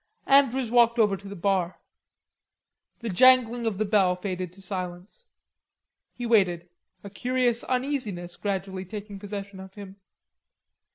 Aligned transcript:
Andrews 0.25 0.71
walked 0.71 0.97
over 0.97 1.15
to 1.15 1.27
the 1.27 1.35
bar. 1.35 1.79
The 3.01 3.09
jangling 3.09 3.67
of 3.67 3.77
the 3.77 3.85
bell 3.85 4.15
faded 4.15 4.51
to 4.53 4.59
silence. 4.59 5.25
He 6.15 6.25
waited, 6.25 6.67
a 7.03 7.09
curious 7.11 7.63
uneasiness 7.65 8.35
gradually 8.35 8.83
taking 8.83 9.19
possession 9.19 9.59
of 9.59 9.75
him. 9.75 9.97